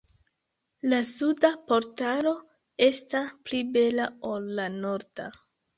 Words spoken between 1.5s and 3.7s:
portalo esta pli